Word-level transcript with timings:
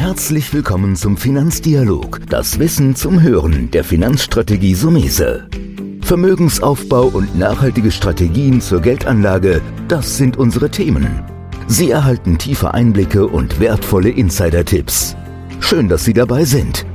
Herzlich 0.00 0.54
willkommen 0.54 0.96
zum 0.96 1.18
Finanzdialog, 1.18 2.20
das 2.30 2.58
Wissen 2.58 2.96
zum 2.96 3.20
Hören 3.20 3.70
der 3.70 3.84
Finanzstrategie 3.84 4.74
Sumese. 4.74 5.46
Vermögensaufbau 6.00 7.08
und 7.08 7.38
nachhaltige 7.38 7.90
Strategien 7.90 8.62
zur 8.62 8.80
Geldanlage, 8.80 9.60
das 9.88 10.16
sind 10.16 10.38
unsere 10.38 10.70
Themen. 10.70 11.22
Sie 11.68 11.90
erhalten 11.90 12.38
tiefe 12.38 12.72
Einblicke 12.72 13.26
und 13.26 13.60
wertvolle 13.60 14.08
Insider-Tipps. 14.08 15.16
Schön, 15.60 15.86
dass 15.90 16.02
Sie 16.02 16.14
dabei 16.14 16.46
sind. 16.46 16.86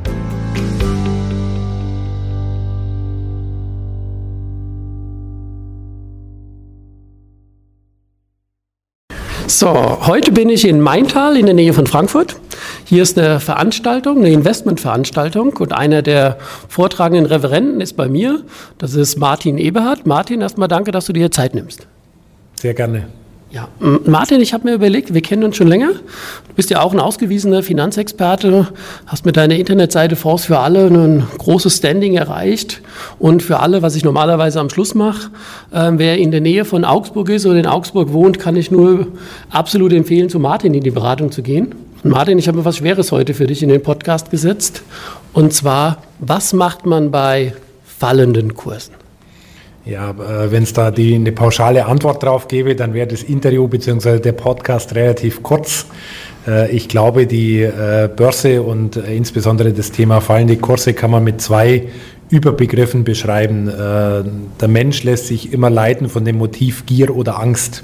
So, 9.46 10.08
heute 10.08 10.32
bin 10.32 10.50
ich 10.50 10.68
in 10.68 10.82
Maintal 10.82 11.38
in 11.38 11.46
der 11.46 11.54
Nähe 11.54 11.72
von 11.72 11.86
Frankfurt. 11.86 12.42
Hier 12.88 13.02
ist 13.02 13.18
eine 13.18 13.40
Veranstaltung, 13.40 14.20
eine 14.20 14.32
Investmentveranstaltung 14.32 15.54
und 15.58 15.74
einer 15.74 16.04
der 16.04 16.38
vortragenden 16.70 17.26
Referenten 17.26 17.82
ist 17.82 17.94
bei 17.94 18.08
mir. 18.08 18.44
Das 18.78 18.94
ist 18.94 19.18
Martin 19.18 19.58
Eberhardt. 19.58 20.06
Martin, 20.06 20.42
erstmal 20.42 20.68
danke, 20.68 20.92
dass 20.92 21.06
du 21.06 21.14
dir 21.14 21.32
Zeit 21.32 21.56
nimmst. 21.56 21.88
Sehr 22.54 22.76
gerne. 22.76 23.08
Ja, 23.50 23.70
Martin, 23.80 24.42
ich 24.42 24.54
habe 24.54 24.68
mir 24.68 24.76
überlegt, 24.76 25.14
wir 25.14 25.22
kennen 25.22 25.46
uns 25.46 25.56
schon 25.56 25.68
länger. 25.68 25.94
Du 25.94 26.54
bist 26.56 26.70
ja 26.70 26.82
auch 26.82 26.94
ein 26.94 27.00
ausgewiesener 27.00 27.64
Finanzexperte, 27.64 28.68
hast 29.08 29.26
mit 29.26 29.38
deiner 29.38 29.56
Internetseite 29.56 30.16
Fonds 30.16 30.46
für 30.46 30.60
alle 30.60 30.88
ein 30.88 31.24
großes 31.38 31.78
Standing 31.78 32.16
erreicht. 32.16 32.82
Und 33.18 33.42
für 33.42 33.62
alle, 33.62 33.82
was 33.82 33.96
ich 33.96 34.04
normalerweise 34.04 34.60
am 34.60 34.70
Schluss 34.70 34.94
mache, 34.94 35.32
äh, 35.72 35.92
wer 35.94 36.18
in 36.18 36.32
der 36.32 36.42
Nähe 36.42 36.66
von 36.66 36.86
Augsburg 36.86 37.30
ist 37.30 37.46
oder 37.46 37.58
in 37.58 37.66
Augsburg 37.66 38.14
wohnt, 38.14 38.40
kann 38.40 38.58
ich 38.58 38.70
nur 38.70 39.08
absolut 39.50 39.94
empfehlen, 39.94 40.30
zu 40.30 40.38
Martin 40.38 40.74
in 40.74 40.84
die 40.84 40.92
Beratung 40.92 41.32
zu 41.32 41.42
gehen. 41.42 41.74
Martin, 42.08 42.38
ich 42.38 42.48
habe 42.48 42.60
mir 42.60 42.66
was 42.66 42.78
Schweres 42.78 43.12
heute 43.12 43.34
für 43.34 43.48
dich 43.48 43.64
in 43.64 43.70
den 43.70 43.82
Podcast 43.82 44.30
gesetzt. 44.30 44.84
Und 45.34 45.54
zwar, 45.54 46.04
was 46.20 46.54
macht 46.54 46.86
man 46.86 47.10
bei 47.10 47.54
fallenden 47.84 48.54
Kursen? 48.54 48.94
Ja, 49.86 50.12
äh, 50.12 50.52
wenn 50.52 50.62
es 50.62 50.74
da 50.74 50.92
die, 50.92 51.16
eine 51.16 51.32
pauschale 51.32 51.88
Antwort 51.88 52.22
drauf 52.22 52.48
gäbe, 52.48 52.76
dann 52.76 52.94
wäre 52.94 53.08
das 53.08 53.24
Interview 53.24 53.68
bzw. 53.68 54.20
der 54.20 54.34
Podcast 54.34 54.94
relativ 54.94 55.42
kurz. 55.42 55.88
Äh, 56.48 56.70
ich 56.70 56.90
glaube, 56.90 57.26
die 57.26 57.64
äh, 57.64 58.08
Börse 58.16 58.62
und 58.62 58.98
insbesondere 58.98 59.74
das 59.74 59.92
Thema 59.92 60.22
fallende 60.22 60.58
Kurse 60.58 60.94
kann 60.94 61.10
man 61.10 61.24
mit 61.24 61.42
zwei 61.42 61.88
Überbegriffen 62.30 63.04
beschreiben. 63.04 63.68
Der 63.68 64.68
Mensch 64.68 65.04
lässt 65.04 65.28
sich 65.28 65.54
immer 65.54 65.70
leiten 65.70 66.10
von 66.10 66.26
dem 66.26 66.38
Motiv 66.40 66.88
Gier 66.88 67.16
oder 67.16 67.40
Angst. 67.40 67.84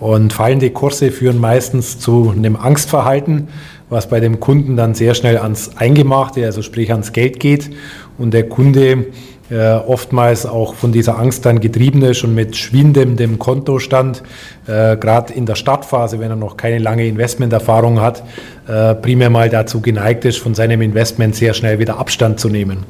Und 0.00 0.32
fallende 0.32 0.70
Kurse 0.70 1.10
führen 1.12 1.38
meistens 1.38 1.98
zu 1.98 2.32
einem 2.34 2.56
Angstverhalten, 2.56 3.48
was 3.90 4.08
bei 4.08 4.18
dem 4.20 4.40
Kunden 4.40 4.76
dann 4.76 4.94
sehr 4.94 5.14
schnell 5.14 5.36
ans 5.36 5.76
Eingemachte, 5.76 6.44
also 6.44 6.62
sprich 6.62 6.90
ans 6.90 7.12
Geld 7.12 7.38
geht. 7.38 7.70
Und 8.16 8.32
der 8.32 8.48
Kunde 8.48 9.06
äh, 9.50 9.72
oftmals 9.72 10.46
auch 10.46 10.74
von 10.74 10.92
dieser 10.92 11.18
Angst 11.18 11.44
dann 11.44 11.60
getrieben 11.60 12.02
ist 12.02 12.22
und 12.22 12.34
mit 12.34 12.56
schwindendem 12.56 13.38
Kontostand, 13.38 14.22
äh, 14.66 14.96
gerade 14.96 15.32
in 15.34 15.44
der 15.44 15.56
Startphase, 15.56 16.20
wenn 16.20 16.30
er 16.30 16.36
noch 16.36 16.56
keine 16.56 16.78
lange 16.78 17.04
Investmenterfahrung 17.06 18.00
hat, 18.00 18.22
äh, 18.68 18.94
primär 18.94 19.28
mal 19.28 19.50
dazu 19.50 19.80
geneigt 19.80 20.24
ist, 20.24 20.38
von 20.38 20.54
seinem 20.54 20.80
Investment 20.82 21.34
sehr 21.34 21.52
schnell 21.52 21.78
wieder 21.78 21.98
Abstand 21.98 22.38
zu 22.38 22.48
nehmen. 22.48 22.84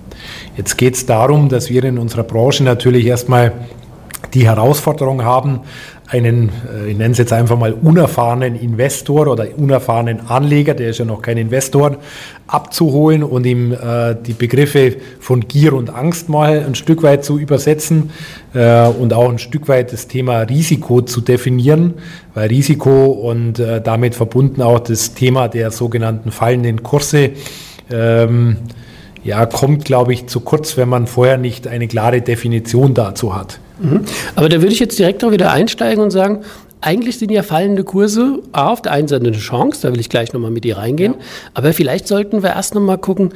Jetzt 0.56 0.76
geht 0.76 0.94
es 0.94 1.06
darum, 1.06 1.48
dass 1.48 1.70
wir 1.70 1.82
in 1.82 1.98
unserer 1.98 2.24
Branche 2.24 2.62
natürlich 2.62 3.06
erstmal 3.06 3.52
die 4.34 4.46
Herausforderung 4.46 5.24
haben, 5.24 5.60
einen, 6.10 6.50
äh, 6.72 6.90
ich 6.90 6.98
nenne 6.98 7.12
es 7.12 7.18
jetzt 7.18 7.32
einfach 7.32 7.56
mal 7.56 7.72
unerfahrenen 7.72 8.56
Investor 8.56 9.28
oder 9.28 9.46
unerfahrenen 9.56 10.26
Anleger, 10.28 10.74
der 10.74 10.90
ist 10.90 10.98
ja 10.98 11.04
noch 11.04 11.22
kein 11.22 11.38
Investor, 11.38 11.98
abzuholen 12.46 13.22
und 13.22 13.46
ihm 13.46 13.72
äh, 13.72 14.16
die 14.16 14.32
Begriffe 14.32 14.96
von 15.20 15.46
Gier 15.46 15.72
und 15.72 15.90
Angst 15.90 16.28
mal 16.28 16.64
ein 16.66 16.74
Stück 16.74 17.02
weit 17.02 17.24
zu 17.24 17.38
übersetzen 17.38 18.10
äh, 18.54 18.88
und 18.88 19.12
auch 19.12 19.30
ein 19.30 19.38
Stück 19.38 19.68
weit 19.68 19.92
das 19.92 20.08
Thema 20.08 20.40
Risiko 20.40 21.02
zu 21.02 21.20
definieren, 21.20 21.94
weil 22.34 22.48
Risiko 22.48 23.06
und 23.06 23.60
äh, 23.60 23.80
damit 23.80 24.16
verbunden 24.16 24.62
auch 24.62 24.80
das 24.80 25.14
Thema 25.14 25.48
der 25.48 25.70
sogenannten 25.70 26.32
fallenden 26.32 26.82
Kurse 26.82 27.30
ähm, 27.90 28.56
ja, 29.22 29.46
kommt, 29.46 29.84
glaube 29.84 30.12
ich, 30.12 30.26
zu 30.26 30.40
kurz, 30.40 30.76
wenn 30.76 30.88
man 30.88 31.06
vorher 31.06 31.36
nicht 31.36 31.68
eine 31.68 31.86
klare 31.86 32.22
Definition 32.22 32.94
dazu 32.94 33.36
hat. 33.36 33.60
Mhm. 33.80 34.04
Aber 34.36 34.48
da 34.48 34.60
würde 34.60 34.72
ich 34.72 34.80
jetzt 34.80 34.98
direkt 34.98 35.24
auch 35.24 35.30
wieder 35.30 35.52
einsteigen 35.52 36.02
und 36.02 36.10
sagen, 36.10 36.40
eigentlich 36.80 37.18
sind 37.18 37.30
ja 37.30 37.42
fallende 37.42 37.84
Kurse 37.84 38.40
auf 38.52 38.82
der 38.82 38.92
einen 38.92 39.08
Seite 39.08 39.26
eine 39.26 39.36
Chance, 39.36 39.82
da 39.82 39.92
will 39.92 40.00
ich 40.00 40.08
gleich 40.08 40.32
nochmal 40.32 40.50
mit 40.50 40.64
dir 40.64 40.78
reingehen, 40.78 41.14
ja. 41.14 41.18
aber 41.54 41.72
vielleicht 41.72 42.08
sollten 42.08 42.42
wir 42.42 42.50
erst 42.50 42.74
nochmal 42.74 42.98
gucken, 42.98 43.32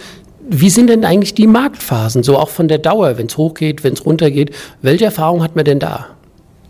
wie 0.49 0.71
sind 0.71 0.88
denn 0.88 1.05
eigentlich 1.05 1.34
die 1.34 1.47
Marktphasen, 1.47 2.22
so 2.22 2.38
auch 2.38 2.50
von 2.50 2.69
der 2.69 2.78
Dauer, 2.78 3.16
wenn 3.16 3.27
es 3.27 3.37
hochgeht, 3.37 3.82
wenn 3.82 3.94
es 3.94 4.05
runtergeht, 4.05 4.55
welche 4.82 5.06
Erfahrung 5.06 5.43
hat 5.43 5.56
man 5.56 5.65
denn 5.65 5.78
da? 5.78 6.06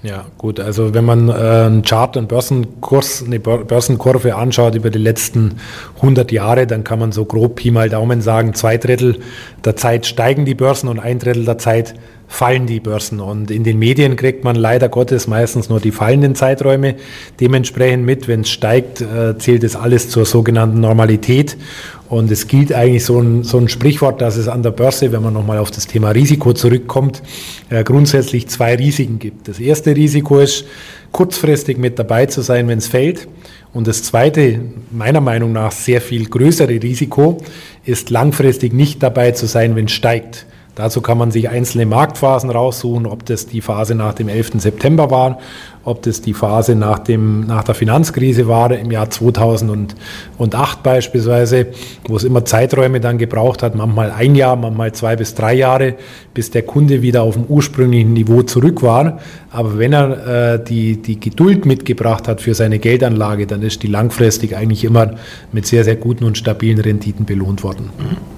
Ja, 0.04 0.26
gut. 0.36 0.60
Also 0.60 0.92
wenn 0.92 1.06
man 1.06 1.30
äh, 1.30 1.32
einen 1.32 1.82
Chart, 1.82 2.14
einen 2.18 2.26
Börsenkurs, 2.26 3.24
eine 3.24 3.40
Börsenkurve 3.40 4.36
anschaut 4.36 4.74
über 4.74 4.90
die 4.90 4.98
letzten 4.98 5.54
100 5.96 6.30
Jahre, 6.30 6.66
dann 6.66 6.84
kann 6.84 6.98
man 6.98 7.10
so 7.10 7.24
grob 7.24 7.56
Pi 7.56 7.70
mal 7.70 7.88
Daumen 7.88 8.20
sagen, 8.20 8.52
zwei 8.52 8.76
Drittel 8.76 9.20
der 9.64 9.76
Zeit 9.76 10.04
steigen 10.04 10.44
die 10.44 10.54
Börsen 10.54 10.90
und 10.90 10.98
ein 11.00 11.18
Drittel 11.18 11.46
der 11.46 11.56
Zeit 11.56 11.94
fallen 12.34 12.66
die 12.66 12.80
Börsen. 12.80 13.20
Und 13.20 13.50
in 13.50 13.62
den 13.62 13.78
Medien 13.78 14.16
kriegt 14.16 14.42
man 14.42 14.56
leider 14.56 14.88
Gottes 14.88 15.28
meistens 15.28 15.68
nur 15.68 15.78
die 15.78 15.92
fallenden 15.92 16.34
Zeiträume 16.34 16.96
dementsprechend 17.40 18.04
mit. 18.04 18.26
Wenn 18.26 18.40
es 18.40 18.50
steigt, 18.50 19.00
äh, 19.00 19.38
zählt 19.38 19.62
es 19.62 19.76
alles 19.76 20.08
zur 20.08 20.26
sogenannten 20.26 20.80
Normalität. 20.80 21.56
Und 22.08 22.30
es 22.30 22.48
gilt 22.48 22.72
eigentlich 22.72 23.04
so 23.04 23.20
ein, 23.20 23.44
so 23.44 23.58
ein 23.58 23.68
Sprichwort, 23.68 24.20
dass 24.20 24.36
es 24.36 24.48
an 24.48 24.62
der 24.62 24.72
Börse, 24.72 25.12
wenn 25.12 25.22
man 25.22 25.32
nochmal 25.32 25.58
auf 25.58 25.70
das 25.70 25.86
Thema 25.86 26.10
Risiko 26.10 26.52
zurückkommt, 26.52 27.22
äh, 27.70 27.84
grundsätzlich 27.84 28.48
zwei 28.48 28.74
Risiken 28.74 29.20
gibt. 29.20 29.46
Das 29.46 29.60
erste 29.60 29.94
Risiko 29.94 30.40
ist, 30.40 30.64
kurzfristig 31.12 31.78
mit 31.78 32.00
dabei 32.00 32.26
zu 32.26 32.42
sein, 32.42 32.66
wenn 32.66 32.78
es 32.78 32.88
fällt. 32.88 33.28
Und 33.72 33.86
das 33.86 34.02
zweite, 34.02 34.60
meiner 34.90 35.20
Meinung 35.20 35.52
nach 35.52 35.70
sehr 35.70 36.00
viel 36.00 36.28
größere 36.28 36.82
Risiko, 36.82 37.38
ist 37.84 38.10
langfristig 38.10 38.72
nicht 38.72 39.02
dabei 39.04 39.30
zu 39.30 39.46
sein, 39.46 39.76
wenn 39.76 39.84
es 39.84 39.92
steigt. 39.92 40.46
Dazu 40.74 41.00
kann 41.00 41.18
man 41.18 41.30
sich 41.30 41.48
einzelne 41.48 41.86
Marktphasen 41.86 42.50
raussuchen, 42.50 43.06
ob 43.06 43.24
das 43.26 43.46
die 43.46 43.60
Phase 43.60 43.94
nach 43.94 44.14
dem 44.14 44.28
11. 44.28 44.54
September 44.56 45.10
war, 45.10 45.38
ob 45.84 46.02
das 46.02 46.20
die 46.20 46.34
Phase 46.34 46.74
nach, 46.74 46.98
dem, 46.98 47.46
nach 47.46 47.62
der 47.62 47.74
Finanzkrise 47.74 48.48
war, 48.48 48.76
im 48.76 48.90
Jahr 48.90 49.08
2008 49.08 50.82
beispielsweise, 50.82 51.66
wo 52.08 52.16
es 52.16 52.24
immer 52.24 52.44
Zeiträume 52.44 53.00
dann 53.00 53.18
gebraucht 53.18 53.62
hat, 53.62 53.76
manchmal 53.76 54.10
ein 54.10 54.34
Jahr, 54.34 54.56
manchmal 54.56 54.92
zwei 54.92 55.14
bis 55.14 55.34
drei 55.34 55.54
Jahre, 55.54 55.94
bis 56.32 56.50
der 56.50 56.62
Kunde 56.62 57.02
wieder 57.02 57.22
auf 57.22 57.34
dem 57.34 57.44
ursprünglichen 57.44 58.12
Niveau 58.12 58.42
zurück 58.42 58.82
war. 58.82 59.20
Aber 59.50 59.78
wenn 59.78 59.92
er 59.92 60.54
äh, 60.54 60.64
die, 60.64 61.00
die 61.00 61.20
Geduld 61.20 61.66
mitgebracht 61.66 62.26
hat 62.26 62.40
für 62.40 62.54
seine 62.54 62.80
Geldanlage, 62.80 63.46
dann 63.46 63.62
ist 63.62 63.82
die 63.84 63.88
langfristig 63.88 64.56
eigentlich 64.56 64.84
immer 64.84 65.12
mit 65.52 65.66
sehr, 65.66 65.84
sehr 65.84 65.96
guten 65.96 66.24
und 66.24 66.36
stabilen 66.36 66.80
Renditen 66.80 67.26
belohnt 67.26 67.62
worden. 67.62 67.90
Mhm. 67.96 68.33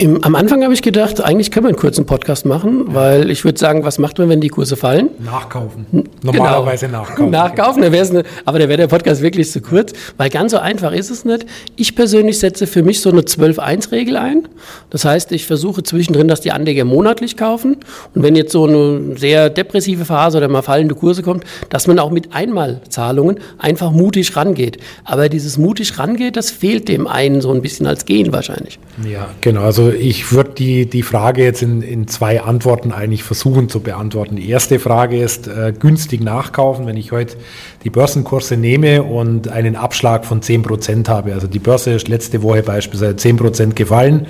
Im, 0.00 0.22
am 0.22 0.36
Anfang 0.36 0.62
habe 0.62 0.72
ich 0.72 0.82
gedacht, 0.82 1.20
eigentlich 1.20 1.50
können 1.50 1.64
wir 1.64 1.70
einen 1.70 1.76
kurzen 1.76 2.06
Podcast 2.06 2.46
machen, 2.46 2.94
weil 2.94 3.32
ich 3.32 3.44
würde 3.44 3.58
sagen, 3.58 3.82
was 3.82 3.98
macht 3.98 4.16
man, 4.18 4.28
wenn 4.28 4.40
die 4.40 4.48
Kurse 4.48 4.76
fallen? 4.76 5.10
Nachkaufen. 5.18 5.86
Normalerweise 6.22 6.86
genau. 6.86 7.00
nachkaufen. 7.00 7.30
Nachkaufen, 7.30 7.82
da 7.82 7.88
eine, 7.88 8.22
aber 8.44 8.60
da 8.60 8.68
wäre 8.68 8.76
der 8.76 8.86
Podcast 8.86 9.22
wirklich 9.22 9.50
zu 9.50 9.60
kurz, 9.60 9.92
weil 10.16 10.30
ganz 10.30 10.52
so 10.52 10.58
einfach 10.58 10.92
ist 10.92 11.10
es 11.10 11.24
nicht. 11.24 11.46
Ich 11.74 11.96
persönlich 11.96 12.38
setze 12.38 12.68
für 12.68 12.84
mich 12.84 13.00
so 13.00 13.10
eine 13.10 13.22
12-1-Regel 13.22 14.16
ein. 14.16 14.46
Das 14.90 15.04
heißt, 15.04 15.32
ich 15.32 15.46
versuche 15.46 15.82
zwischendrin, 15.82 16.28
dass 16.28 16.40
die 16.40 16.52
Anleger 16.52 16.84
monatlich 16.84 17.36
kaufen. 17.36 17.78
Und 18.14 18.22
wenn 18.22 18.36
jetzt 18.36 18.52
so 18.52 18.66
eine 18.66 19.16
sehr 19.16 19.50
depressive 19.50 20.04
Phase 20.04 20.38
oder 20.38 20.46
mal 20.46 20.62
fallende 20.62 20.94
Kurse 20.94 21.24
kommt, 21.24 21.42
dass 21.70 21.88
man 21.88 21.98
auch 21.98 22.12
mit 22.12 22.32
Einmalzahlungen 22.32 23.40
einfach 23.58 23.90
mutig 23.90 24.36
rangeht. 24.36 24.78
Aber 25.02 25.28
dieses 25.28 25.58
mutig 25.58 25.98
rangeht, 25.98 26.36
das 26.36 26.52
fehlt 26.52 26.86
dem 26.86 27.08
einen 27.08 27.40
so 27.40 27.52
ein 27.52 27.62
bisschen 27.62 27.88
als 27.88 28.04
Gehen 28.04 28.32
wahrscheinlich. 28.32 28.78
Ja, 29.04 29.30
genau. 29.40 29.62
Also 29.62 29.87
ich 29.92 30.32
würde 30.32 30.50
die, 30.50 30.86
die 30.86 31.02
Frage 31.02 31.42
jetzt 31.42 31.62
in, 31.62 31.82
in 31.82 32.08
zwei 32.08 32.42
Antworten 32.42 32.92
eigentlich 32.92 33.22
versuchen 33.22 33.68
zu 33.68 33.80
beantworten. 33.80 34.36
Die 34.36 34.48
erste 34.48 34.78
Frage 34.78 35.22
ist 35.22 35.46
äh, 35.48 35.72
günstig 35.78 36.22
nachkaufen, 36.22 36.86
wenn 36.86 36.96
ich 36.96 37.12
heute 37.12 37.36
die 37.84 37.90
Börsenkurse 37.90 38.56
nehme 38.56 39.02
und 39.02 39.48
einen 39.48 39.76
Abschlag 39.76 40.24
von 40.24 40.40
10% 40.40 41.08
habe. 41.08 41.34
Also 41.34 41.46
die 41.46 41.58
Börse 41.58 41.92
ist 41.92 42.08
letzte 42.08 42.42
Woche 42.42 42.62
beispielsweise 42.62 43.14
10% 43.14 43.74
gefallen 43.74 44.26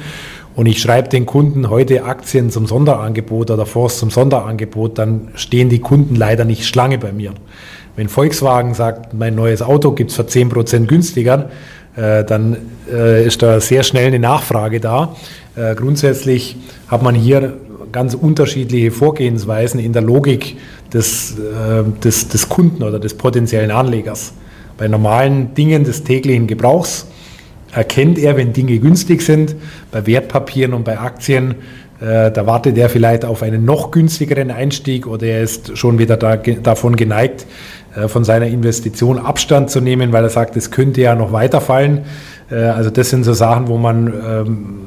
und 0.58 0.66
ich 0.66 0.82
schreibe 0.82 1.08
den 1.08 1.24
Kunden 1.24 1.70
heute 1.70 2.02
Aktien 2.02 2.50
zum 2.50 2.66
Sonderangebot 2.66 3.52
oder 3.52 3.64
Fonds 3.64 3.98
zum 3.98 4.10
Sonderangebot, 4.10 4.98
dann 4.98 5.28
stehen 5.36 5.68
die 5.68 5.78
Kunden 5.78 6.16
leider 6.16 6.44
nicht 6.44 6.66
Schlange 6.66 6.98
bei 6.98 7.12
mir. 7.12 7.32
Wenn 7.94 8.08
Volkswagen 8.08 8.74
sagt, 8.74 9.14
mein 9.14 9.36
neues 9.36 9.62
Auto 9.62 9.92
gibt 9.92 10.10
es 10.10 10.16
für 10.16 10.22
10% 10.22 10.86
günstiger, 10.86 11.50
äh, 11.94 12.24
dann 12.24 12.56
äh, 12.92 13.24
ist 13.26 13.42
da 13.42 13.60
sehr 13.60 13.82
schnell 13.82 14.08
eine 14.08 14.18
Nachfrage 14.18 14.80
da. 14.80 15.14
Äh, 15.58 15.74
grundsätzlich 15.74 16.56
hat 16.86 17.02
man 17.02 17.14
hier 17.14 17.54
ganz 17.90 18.14
unterschiedliche 18.14 18.90
Vorgehensweisen 18.90 19.80
in 19.80 19.92
der 19.92 20.02
Logik 20.02 20.56
des, 20.92 21.36
des, 22.04 22.28
des 22.28 22.48
Kunden 22.48 22.82
oder 22.82 22.98
des 22.98 23.14
potenziellen 23.14 23.70
Anlegers. 23.70 24.34
Bei 24.76 24.88
normalen 24.88 25.54
Dingen 25.54 25.84
des 25.84 26.04
täglichen 26.04 26.46
Gebrauchs 26.46 27.06
erkennt 27.72 28.18
er, 28.18 28.36
wenn 28.36 28.52
Dinge 28.52 28.78
günstig 28.78 29.22
sind. 29.22 29.56
Bei 29.90 30.06
Wertpapieren 30.06 30.74
und 30.74 30.84
bei 30.84 30.98
Aktien, 30.98 31.56
äh, 32.00 32.30
da 32.30 32.46
wartet 32.46 32.78
er 32.78 32.88
vielleicht 32.88 33.24
auf 33.24 33.42
einen 33.42 33.64
noch 33.64 33.90
günstigeren 33.90 34.50
Einstieg 34.50 35.06
oder 35.06 35.26
er 35.26 35.42
ist 35.42 35.76
schon 35.76 35.98
wieder 35.98 36.16
da, 36.16 36.36
davon 36.36 36.96
geneigt, 36.96 37.46
äh, 37.96 38.08
von 38.08 38.24
seiner 38.24 38.46
Investition 38.46 39.18
Abstand 39.18 39.70
zu 39.70 39.80
nehmen, 39.80 40.12
weil 40.12 40.24
er 40.24 40.30
sagt, 40.30 40.56
es 40.56 40.70
könnte 40.70 41.00
ja 41.00 41.14
noch 41.14 41.32
weiterfallen. 41.32 42.02
Äh, 42.50 42.56
also 42.56 42.90
das 42.90 43.10
sind 43.10 43.24
so 43.24 43.32
Sachen, 43.32 43.68
wo 43.68 43.78
man 43.78 44.06
ähm, 44.06 44.78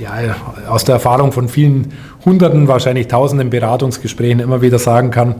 ja, 0.00 0.36
aus 0.68 0.84
der 0.84 0.94
Erfahrung 0.94 1.32
von 1.32 1.48
vielen 1.48 1.92
Hunderten, 2.24 2.68
wahrscheinlich 2.68 3.08
Tausenden 3.08 3.50
Beratungsgesprächen 3.50 4.40
immer 4.40 4.62
wieder 4.62 4.78
sagen 4.78 5.10
kann, 5.10 5.36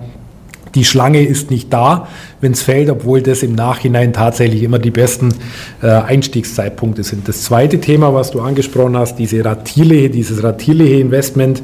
die 0.75 0.85
Schlange 0.85 1.25
ist 1.25 1.51
nicht 1.51 1.73
da, 1.73 2.09
wenn 2.41 2.53
es 2.53 2.63
fällt, 2.63 2.91
obwohl 2.91 3.23
das 3.23 3.43
im 3.43 3.55
Nachhinein 3.55 4.13
tatsächlich 4.13 4.63
immer 4.63 4.79
die 4.79 4.91
besten 4.91 5.35
äh, 5.83 5.87
Einstiegszeitpunkte 5.89 7.03
sind. 7.03 7.27
Das 7.27 7.43
zweite 7.43 7.81
Thema, 7.81 8.15
was 8.15 8.31
du 8.31 8.41
angesprochen 8.41 8.97
hast, 8.97 9.17
diese 9.19 9.45
ratierliche, 9.45 10.11
dieses 10.11 10.43
ratierliche 10.43 11.01
Investment, 11.01 11.63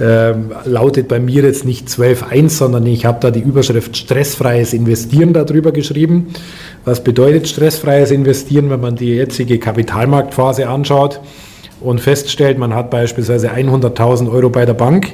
äh, 0.00 0.34
lautet 0.64 1.08
bei 1.08 1.18
mir 1.18 1.42
jetzt 1.42 1.64
nicht 1.64 1.88
12.1, 1.88 2.50
sondern 2.50 2.86
ich 2.86 3.04
habe 3.04 3.18
da 3.20 3.30
die 3.30 3.40
Überschrift 3.40 3.96
stressfreies 3.96 4.74
Investieren 4.74 5.32
darüber 5.32 5.72
geschrieben. 5.72 6.28
Was 6.84 7.02
bedeutet 7.02 7.48
stressfreies 7.48 8.10
Investieren, 8.10 8.70
wenn 8.70 8.80
man 8.80 8.96
die 8.96 9.14
jetzige 9.14 9.58
Kapitalmarktphase 9.58 10.68
anschaut 10.68 11.20
und 11.84 12.00
feststellt, 12.00 12.58
man 12.58 12.74
hat 12.74 12.90
beispielsweise 12.90 13.50
100.000 13.50 14.30
Euro 14.30 14.50
bei 14.50 14.64
der 14.64 14.74
Bank? 14.74 15.12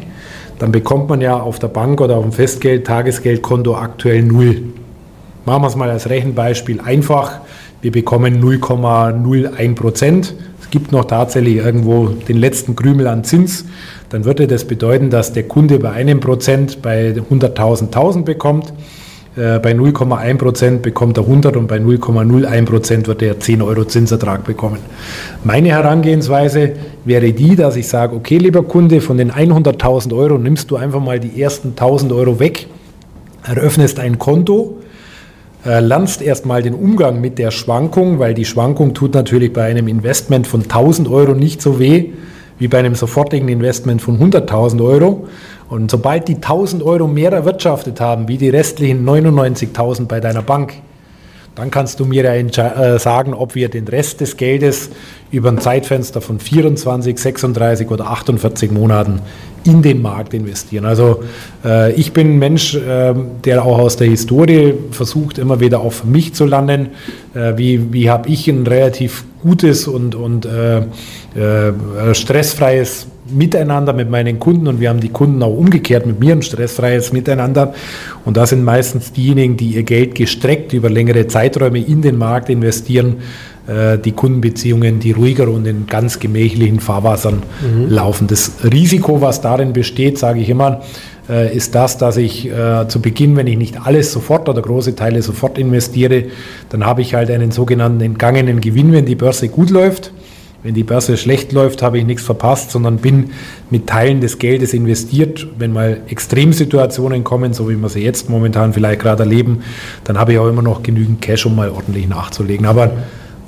dann 0.59 0.73
bekommt 0.73 1.09
man 1.09 1.21
ja 1.21 1.39
auf 1.39 1.59
der 1.59 1.69
Bank 1.69 2.01
oder 2.01 2.17
auf 2.17 2.25
dem 2.25 2.33
Festgeld, 2.33 2.87
Tagesgeldkonto 2.87 3.77
aktuell 3.77 4.23
null. 4.23 4.63
Machen 5.45 5.63
wir 5.63 5.69
es 5.69 5.77
mal 5.77 5.91
als 5.91 6.11
Rechenbeispiel 6.11 6.81
einfach. 6.81 7.41
Wir 7.81 7.93
bekommen 7.93 8.43
0,01 8.43 9.75
Prozent. 9.77 10.35
Es 10.61 10.71
gibt 10.71 10.91
noch 10.91 11.05
tatsächlich 11.05 11.57
irgendwo 11.57 12.09
den 12.09 12.37
letzten 12.37 12.75
Krümel 12.75 13.07
an 13.07 13.25
Zins. 13.25 13.65
Dann 14.11 14.25
würde 14.25 14.47
das 14.47 14.65
bedeuten, 14.65 15.11
dass 15.11 15.33
der 15.33 15.45
Kunde 15.45 15.79
bei 15.79 15.93
einem 15.93 16.21
Prozent 16.21 16.83
bei 16.83 17.11
100.000 17.13 17.87
1000 17.87 18.25
bekommt. 18.25 18.73
Äh, 19.39 19.61
bei 19.61 19.71
0,1 19.71 20.37
Prozent 20.37 20.83
bekommt 20.83 21.17
er 21.17 21.23
100 21.23 21.57
und 21.57 21.69
bei 21.69 21.77
0,01 21.77 22.65
Prozent 22.65 23.07
wird 23.07 23.23
er 23.23 23.39
10 23.39 23.63
Euro 23.63 23.85
Zinsertrag 23.85 24.45
bekommen. 24.45 24.81
Meine 25.45 25.69
Herangehensweise 25.69 26.73
wäre 27.05 27.33
die, 27.33 27.55
dass 27.55 27.77
ich 27.77 27.87
sage, 27.87 28.17
okay, 28.17 28.39
lieber 28.39 28.65
Kunde, 28.65 29.01
von 29.01 29.17
den 29.17 29.31
100.000 29.31 30.17
Euro 30.17 30.39
nimmst 30.39 30.73
du 30.73 30.77
einfach 30.77 31.01
mal 31.01 31.21
die 31.21 31.41
ersten 31.41 31.75
1.000 31.77 32.17
Euro 32.17 32.41
weg, 32.41 32.67
eröffnest 33.45 34.01
ein 34.01 34.19
Konto, 34.19 34.79
äh, 35.65 35.79
lernst 35.79 36.21
erstmal 36.21 36.63
den 36.63 36.75
Umgang 36.75 37.21
mit 37.21 37.39
der 37.39 37.53
Schwankung, 37.53 38.19
weil 38.19 38.35
die 38.35 38.45
Schwankung 38.45 38.93
tut 38.93 39.15
natürlich 39.15 39.53
bei 39.53 39.67
einem 39.67 39.87
Investment 39.87 40.49
von 40.49 40.65
1.000 40.65 41.09
Euro 41.09 41.35
nicht 41.35 41.63
so 41.63 41.79
weh 41.79 42.07
wie 42.59 42.67
bei 42.69 42.79
einem 42.79 42.95
sofortigen 42.95 43.49
Investment 43.49 44.03
von 44.03 44.19
100.000 44.19 44.85
Euro. 44.85 45.29
Und 45.69 45.91
sobald 45.91 46.29
die 46.29 46.37
1000 46.37 46.83
Euro 46.83 47.07
mehr 47.07 47.33
erwirtschaftet 47.33 48.01
haben, 48.01 48.29
wie 48.29 48.39
die 48.39 48.49
restlichen 48.49 49.07
99.000 49.07 50.07
bei 50.07 50.21
deiner 50.21 50.43
Bank, 50.43 50.75
dann 51.59 51.73
kannst 51.73 51.99
du 51.99 52.05
mir 52.05 52.23
ja 52.23 52.35
äh, 52.35 52.99
sagen, 53.01 53.35
ob 53.35 53.57
wir 53.57 53.69
den 53.69 53.89
Rest 53.89 54.21
des 54.21 54.37
Geldes 54.37 54.91
über 55.33 55.49
ein 55.49 55.59
Zeitfenster 55.59 56.21
von 56.21 56.39
24, 56.39 57.19
36 57.19 57.91
oder 57.91 58.07
48 58.07 58.71
Monaten 58.71 59.21
in 59.65 59.83
den 59.83 60.01
Markt 60.01 60.35
investieren. 60.35 60.85
Also 60.85 61.25
äh, 61.65 61.93
ich 61.95 62.13
bin 62.13 62.35
ein 62.35 62.39
Mensch, 62.39 62.77
äh, 62.77 63.13
der 63.45 63.65
auch 63.65 63.79
aus 63.79 63.97
der 63.97 64.07
Historie 64.07 64.75
versucht, 64.93 65.39
immer 65.39 65.59
wieder 65.59 65.81
auf 65.81 66.05
mich 66.05 66.33
zu 66.33 66.45
landen. 66.45 66.91
Äh, 67.35 67.55
wie 67.57 67.93
wie 67.93 68.09
habe 68.09 68.29
ich 68.29 68.47
ein 68.47 68.65
relativ 68.65 69.25
gutes 69.43 69.89
und, 69.89 70.15
und 70.15 70.47
äh, 70.47 70.79
äh, 70.79 72.15
stressfreies 72.15 73.09
Miteinander 73.31 73.93
mit 73.93 74.11
meinen 74.11 74.39
Kunden 74.39 74.67
und 74.67 74.81
wir 74.81 74.89
haben 74.89 75.01
die 75.01 75.09
Kunden 75.09 75.43
auch 75.43 75.57
umgekehrt 75.57 76.07
mit 76.07 76.21
mir 76.21 76.33
ein 76.33 76.43
stressfreies 76.43 77.13
Miteinander. 77.13 77.75
Und 78.25 78.37
da 78.37 78.47
sind 78.47 78.65
meistens 78.65 79.13
diejenigen, 79.13 79.57
die 79.57 79.75
ihr 79.75 79.83
Geld 79.83 80.15
gestreckt 80.15 80.73
über 80.73 80.91
längere 80.91 81.27
Zeiträume 81.27 81.79
in 81.79 82.03
den 82.03 82.17
Markt 82.17 82.49
investieren, 82.49 83.17
äh, 83.69 83.99
die 83.99 84.13
Kundenbeziehungen, 84.13 84.99
die 84.99 85.13
ruhiger 85.13 85.49
und 85.49 85.67
in 85.67 85.87
ganz 85.87 86.19
gemächlichen 86.19 86.81
Fahrwassern 86.81 87.43
mhm. 87.61 87.91
laufen. 87.91 88.27
Das 88.27 88.53
Risiko, 88.65 89.21
was 89.21 89.41
darin 89.41 89.73
besteht, 89.73 90.19
sage 90.19 90.41
ich 90.41 90.49
immer, 90.49 90.81
äh, 91.29 91.55
ist 91.55 91.75
das, 91.75 91.99
dass 91.99 92.17
ich 92.17 92.51
äh, 92.51 92.89
zu 92.89 93.03
Beginn, 93.03 93.37
wenn 93.37 93.47
ich 93.47 93.59
nicht 93.59 93.87
alles 93.87 94.13
sofort 94.13 94.49
oder 94.49 94.63
große 94.63 94.97
Teile 94.97 95.21
sofort 95.21 95.59
investiere, 95.59 96.25
dann 96.71 96.87
habe 96.87 97.03
ich 97.03 97.15
halt 97.15 97.31
einen 97.31 97.51
sogenannten 97.51 98.01
entgangenen 98.01 98.61
Gewinn, 98.61 98.93
wenn 98.93 99.05
die 99.05 99.15
Börse 99.15 99.49
gut 99.49 99.71
läuft. 99.71 100.13
Wenn 100.65 100.75
die 100.75 100.83
Börse 100.83 101.17
schlecht 101.17 101.53
läuft, 101.53 101.83
habe 101.83 101.99
ich 101.99 102.05
nichts 102.05 102.25
verpasst, 102.25 102.73
sondern 102.73 102.97
bin 102.97 103.31
mit 103.71 103.87
Teilen 103.87 104.21
des 104.21 104.39
Geldes 104.41 104.75
investiert. 104.75 105.47
Wenn 105.57 105.73
mal 105.73 106.01
Extremsituationen 106.09 107.23
kommen, 107.23 107.53
so 107.53 107.71
wie 107.71 107.77
wir 107.77 107.89
sie 107.89 108.03
jetzt 108.03 108.29
momentan 108.29 108.73
vielleicht 108.73 109.01
gerade 109.01 109.23
erleben, 109.23 109.61
dann 110.03 110.19
habe 110.19 110.33
ich 110.33 110.39
auch 110.41 110.49
immer 110.49 110.63
noch 110.63 110.83
genügend 110.83 111.23
Cash, 111.23 111.47
um 111.47 111.55
mal 111.55 111.71
ordentlich 111.71 112.09
nachzulegen. 112.09 112.67
Aber 112.67 112.91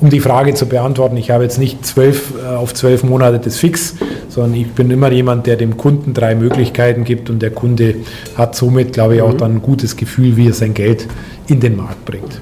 um 0.01 0.09
die 0.09 0.21
Frage 0.21 0.55
zu 0.55 0.67
beantworten, 0.67 1.17
ich 1.17 1.33
habe 1.33 1.43
jetzt 1.43 1.59
nicht 1.59 1.85
zwölf 1.85 2.33
äh, 2.43 2.47
auf 2.47 2.75
zwölf 2.75 3.03
Monate 3.03 3.41
das 3.41 3.59
Fix, 3.59 3.97
sondern 4.29 4.55
ich 4.55 4.71
bin 4.71 4.89
immer 4.91 5.11
jemand, 5.11 5.49
der 5.49 5.57
dem 5.57 5.77
Kunden 5.77 6.15
drei 6.15 6.37
Möglichkeiten 6.37 7.03
gibt 7.03 7.29
und 7.29 7.43
der 7.43 7.51
Kunde 7.51 7.97
hat 8.37 8.55
somit, 8.55 8.93
glaube 8.93 9.17
ich, 9.17 9.23
auch 9.23 9.33
mhm. 9.33 9.39
dann 9.39 9.53
ein 9.57 9.63
gutes 9.63 9.97
Gefühl, 9.97 10.37
wie 10.37 10.49
er 10.49 10.55
sein 10.55 10.75
Geld 10.75 11.09
in 11.49 11.59
den 11.59 11.77
Markt 11.77 12.05
bringt. 12.05 12.41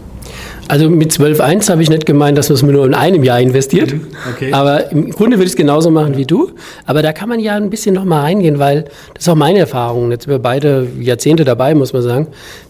Also 0.69 0.91
mit 0.91 1.13
12.1 1.13 1.71
habe 1.71 1.83
ich 1.83 1.89
nicht 1.89 2.05
gemeint, 2.05 2.37
dass 2.37 2.51
man 2.51 2.57
es 2.57 2.63
nur 2.63 2.85
in 2.85 2.95
einem 2.95 3.25
Jahr 3.25 3.41
investiert. 3.41 3.93
Mhm, 3.93 4.07
okay. 4.33 4.53
Aber 4.53 4.93
im 4.93 5.11
Grunde 5.11 5.37
würde 5.37 5.47
ich 5.47 5.53
es 5.53 5.57
genauso 5.57 5.91
machen 5.91 6.17
wie 6.17 6.27
du. 6.27 6.51
Aber 6.85 7.03
da 7.03 7.13
kann 7.13 7.29
man 7.29 7.41
ja 7.41 7.55
ein 7.55 7.71
bisschen 7.71 7.95
nochmal 7.95 8.21
reingehen, 8.21 8.59
weil 8.59 8.85
das 9.15 9.25
ist 9.25 9.29
auch 9.29 9.35
meine 9.35 9.61
Erfahrung. 9.61 10.11
Jetzt 10.11 10.25
sind 10.25 10.33
wir 10.33 10.39
beide 10.39 10.87
Jahrzehnte 11.01 11.45
dabei, 11.45 11.75
muss 11.75 11.95
man 11.95 12.03
sagen. 12.03 12.27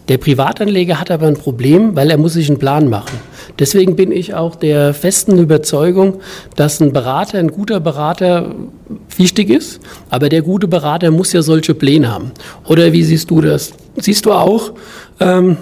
Der 0.07 0.17
Privatanleger 0.17 0.99
hat 0.99 1.11
aber 1.11 1.27
ein 1.27 1.35
Problem, 1.35 1.95
weil 1.95 2.09
er 2.09 2.17
muss 2.17 2.33
sich 2.33 2.49
einen 2.49 2.57
Plan 2.57 2.89
machen. 2.89 3.19
Deswegen 3.59 3.95
bin 3.95 4.11
ich 4.11 4.33
auch 4.33 4.55
der 4.55 4.93
festen 4.93 5.37
Überzeugung, 5.37 6.21
dass 6.55 6.79
ein 6.79 6.93
Berater, 6.93 7.37
ein 7.37 7.51
guter 7.51 7.81
Berater 7.81 8.55
wichtig 9.17 9.49
ist. 9.49 9.81
Aber 10.09 10.29
der 10.29 10.41
gute 10.41 10.67
Berater 10.67 11.11
muss 11.11 11.33
ja 11.33 11.41
solche 11.41 11.73
Pläne 11.73 12.11
haben. 12.11 12.31
Oder 12.65 12.93
wie 12.93 13.03
siehst 13.03 13.29
du 13.29 13.41
das? 13.41 13.73
Siehst 13.97 14.25
du 14.25 14.31
auch, 14.31 14.71
ähm, 15.19 15.57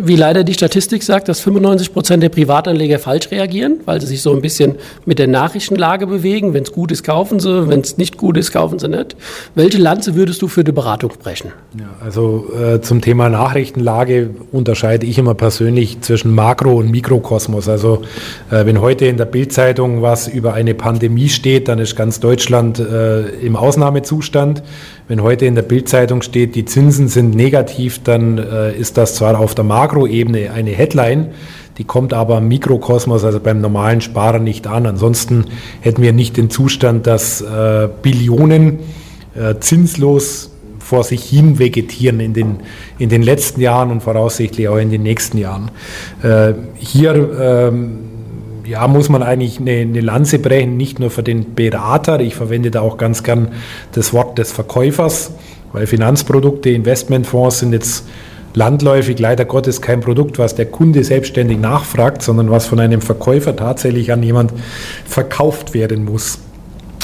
wie 0.00 0.16
leider 0.16 0.44
die 0.44 0.54
Statistik 0.54 1.02
sagt, 1.02 1.28
dass 1.28 1.40
95 1.40 1.92
Prozent 1.92 2.22
der 2.22 2.28
Privatanleger 2.28 2.98
falsch 2.98 3.30
reagieren, 3.30 3.80
weil 3.84 4.00
sie 4.00 4.06
sich 4.06 4.22
so 4.22 4.34
ein 4.34 4.40
bisschen 4.40 4.76
mit 5.04 5.18
der 5.18 5.26
Nachrichtenlage 5.26 6.06
bewegen. 6.06 6.54
Wenn 6.54 6.64
es 6.64 6.72
gut 6.72 6.90
ist, 6.90 7.04
kaufen 7.04 7.40
sie. 7.40 7.68
Wenn 7.68 7.80
es 7.80 7.96
nicht 7.96 8.16
gut 8.16 8.36
ist, 8.36 8.52
kaufen 8.52 8.78
sie 8.78 8.88
nicht. 8.88 9.16
Welche 9.54 9.78
Lanze 9.78 10.14
würdest 10.14 10.42
du 10.42 10.48
für 10.48 10.64
die 10.64 10.72
Beratung 10.72 11.12
brechen? 11.22 11.52
Ja, 11.78 11.86
also 12.04 12.46
äh, 12.54 12.80
zum 12.80 13.00
Thema 13.00 13.28
Nachrichtenlage 13.28 14.30
unterscheide 14.52 15.06
ich 15.06 15.18
immer 15.18 15.34
persönlich 15.34 16.00
zwischen 16.00 16.34
Makro- 16.34 16.78
und 16.78 16.90
Mikrokosmos. 16.90 17.68
Also 17.68 18.02
äh, 18.50 18.66
wenn 18.66 18.80
heute 18.80 19.06
in 19.06 19.16
der 19.16 19.26
Bildzeitung 19.26 20.02
was 20.02 20.28
über 20.28 20.54
eine 20.54 20.74
Pandemie 20.74 21.28
steht, 21.28 21.68
dann 21.68 21.78
ist 21.78 21.96
ganz 21.96 22.20
Deutschland 22.20 22.78
äh, 22.78 23.28
im 23.28 23.56
Ausnahmezustand. 23.56 24.62
Wenn 25.08 25.22
heute 25.22 25.46
in 25.46 25.54
der 25.54 25.62
Bildzeitung 25.62 26.20
steht, 26.20 26.54
die 26.54 26.66
Zinsen 26.66 27.08
sind 27.08 27.34
negativ, 27.34 28.02
dann 28.04 28.36
äh, 28.36 28.76
ist 28.76 28.98
das 28.98 29.14
zwar 29.14 29.40
auf 29.40 29.54
der 29.54 29.64
Makroebene 29.64 30.52
eine 30.52 30.70
Headline, 30.70 31.28
die 31.78 31.84
kommt 31.84 32.12
aber 32.12 32.38
im 32.38 32.48
Mikrokosmos, 32.48 33.24
also 33.24 33.40
beim 33.40 33.62
normalen 33.62 34.02
Sparer 34.02 34.38
nicht 34.38 34.66
an. 34.66 34.84
Ansonsten 34.84 35.46
hätten 35.80 36.02
wir 36.02 36.12
nicht 36.12 36.36
den 36.36 36.50
Zustand, 36.50 37.06
dass 37.06 37.40
äh, 37.40 37.88
Billionen 38.02 38.80
äh, 39.34 39.54
zinslos 39.60 40.50
vor 40.78 41.04
sich 41.04 41.24
hin 41.24 41.58
vegetieren 41.58 42.20
in 42.20 42.34
den, 42.34 42.56
in 42.98 43.08
den 43.08 43.22
letzten 43.22 43.62
Jahren 43.62 43.90
und 43.90 44.02
voraussichtlich 44.02 44.68
auch 44.68 44.78
in 44.78 44.90
den 44.90 45.02
nächsten 45.02 45.38
Jahren. 45.38 45.70
Äh, 46.22 46.52
hier 46.76 47.70
ähm, 47.70 47.98
ja, 48.68 48.86
muss 48.86 49.08
man 49.08 49.22
eigentlich 49.22 49.60
eine, 49.60 49.72
eine, 49.72 50.00
Lanze 50.00 50.38
brechen, 50.38 50.76
nicht 50.76 51.00
nur 51.00 51.10
für 51.10 51.22
den 51.22 51.54
Berater. 51.54 52.20
Ich 52.20 52.34
verwende 52.34 52.70
da 52.70 52.82
auch 52.82 52.98
ganz 52.98 53.22
gern 53.22 53.48
das 53.92 54.12
Wort 54.12 54.36
des 54.38 54.52
Verkäufers, 54.52 55.32
weil 55.72 55.86
Finanzprodukte, 55.86 56.70
Investmentfonds 56.70 57.60
sind 57.60 57.72
jetzt 57.72 58.06
landläufig 58.54 59.18
leider 59.18 59.44
Gottes 59.44 59.80
kein 59.80 60.00
Produkt, 60.00 60.38
was 60.38 60.54
der 60.54 60.66
Kunde 60.66 61.02
selbstständig 61.02 61.58
nachfragt, 61.58 62.22
sondern 62.22 62.50
was 62.50 62.66
von 62.66 62.80
einem 62.80 63.00
Verkäufer 63.00 63.56
tatsächlich 63.56 64.12
an 64.12 64.22
jemand 64.22 64.52
verkauft 65.06 65.72
werden 65.72 66.04
muss. 66.04 66.38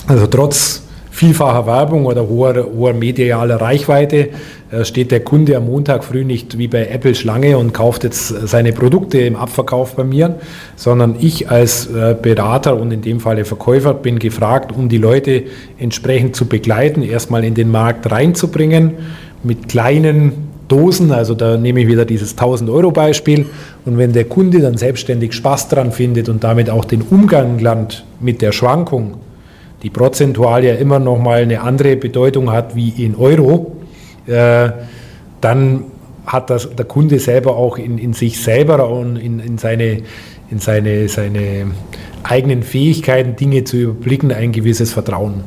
Also 0.07 0.27
trotz 0.27 0.84
vielfacher 1.15 1.67
Werbung 1.67 2.07
oder 2.07 2.29
hoher, 2.29 2.67
hoher 2.77 2.93
medialer 2.93 3.61
Reichweite. 3.61 4.31
Äh, 4.73 4.85
steht 4.85 5.13
der 5.13 5.21
Kunde 5.21 5.57
am 5.57 5.67
Montag 5.67 6.03
früh 6.03 6.25
nicht 6.25 6.59
wie 6.59 6.67
bei 6.67 6.89
Apple 6.89 7.15
Schlange 7.15 7.57
und 7.57 7.73
kauft 7.73 8.03
jetzt 8.03 8.29
seine 8.49 8.73
Produkte 8.73 9.19
im 9.19 9.37
Abverkauf 9.37 9.95
bei 9.95 10.03
mir, 10.03 10.41
sondern 10.75 11.15
ich 11.21 11.49
als 11.51 11.87
äh, 11.87 12.17
Berater 12.21 12.77
und 12.77 12.91
in 12.91 13.01
dem 13.01 13.21
Falle 13.21 13.45
Verkäufer 13.45 13.95
bin 13.95 14.19
gefragt, 14.19 14.73
um 14.77 14.89
die 14.89 14.99
Leute 14.99 15.45
entsprechend 15.79 16.35
zu 16.35 16.47
begleiten, 16.47 17.03
erstmal 17.03 17.45
in 17.45 17.55
den 17.55 17.71
Markt 17.71 18.11
reinzubringen 18.11 18.95
mit 19.45 19.69
kleinen 19.69 20.33
Dosen, 20.67 21.13
also 21.13 21.35
da 21.35 21.57
nehme 21.59 21.83
ich 21.83 21.89
wieder 21.89 22.07
dieses 22.07 22.33
1000 22.33 22.71
Euro 22.71 22.91
Beispiel 22.91 23.47
und 23.85 23.99
wenn 23.99 24.13
der 24.13 24.25
Kunde 24.25 24.61
dann 24.61 24.79
selbstständig 24.79 25.35
Spaß 25.35 25.69
dran 25.69 25.93
findet 25.93 26.29
und 26.29 26.43
damit 26.43 26.71
auch 26.71 26.87
den 26.87 27.03
Umgang 27.03 27.61
lernt 27.61 28.05
mit 28.19 28.43
der 28.43 28.51
Schwankung, 28.51 29.19
die 29.85 29.91
prozentual 29.91 30.65
ja 30.65 30.75
immer 30.75 30.99
noch 30.99 31.19
mal 31.19 31.43
eine 31.43 31.61
andere 31.61 31.97
Bedeutung 31.97 32.51
hat 32.51 32.75
wie 32.75 32.89
in 32.89 33.15
Euro, 33.15 33.77
äh, 34.27 34.71
dann 35.43 35.85
hat 36.27 36.49
das 36.49 36.75
der 36.75 36.87
Kunde 36.87 37.19
selber 37.19 37.57
auch 37.57 37.77
in, 37.77 37.99
in 37.99 38.15
sich 38.15 38.43
selber 38.43 38.89
und 38.89 39.17
in, 39.17 39.41
in, 39.41 39.59
seine, 39.59 39.99
in 40.51 40.59
seine, 40.59 41.07
seine 41.09 41.67
eigenen 42.23 42.63
Fähigkeiten, 42.63 43.37
Dinge 43.37 43.65
zu 43.65 43.77
überblicken, 43.77 44.33
ein 44.33 44.53
gewisses 44.53 44.95
Vertrauen. 44.95 45.43